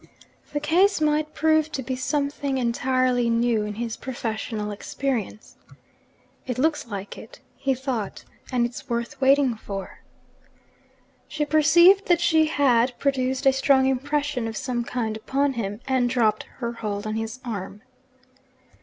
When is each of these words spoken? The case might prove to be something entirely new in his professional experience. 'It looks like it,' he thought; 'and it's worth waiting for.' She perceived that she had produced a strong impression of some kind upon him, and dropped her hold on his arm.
The 0.51 0.59
case 0.59 0.99
might 0.99 1.35
prove 1.35 1.71
to 1.73 1.83
be 1.83 1.95
something 1.95 2.57
entirely 2.57 3.29
new 3.29 3.63
in 3.65 3.75
his 3.75 3.97
professional 3.97 4.71
experience. 4.71 5.57
'It 6.47 6.57
looks 6.57 6.87
like 6.87 7.19
it,' 7.19 7.39
he 7.55 7.75
thought; 7.75 8.23
'and 8.51 8.65
it's 8.65 8.89
worth 8.89 9.21
waiting 9.21 9.53
for.' 9.55 9.99
She 11.27 11.45
perceived 11.45 12.07
that 12.07 12.19
she 12.19 12.47
had 12.47 12.97
produced 12.97 13.45
a 13.45 13.53
strong 13.53 13.85
impression 13.85 14.47
of 14.47 14.57
some 14.57 14.83
kind 14.83 15.15
upon 15.15 15.53
him, 15.53 15.81
and 15.87 16.09
dropped 16.09 16.47
her 16.57 16.71
hold 16.71 17.05
on 17.05 17.13
his 17.13 17.39
arm. 17.45 17.83